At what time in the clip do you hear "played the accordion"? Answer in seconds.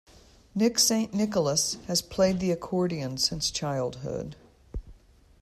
2.01-3.17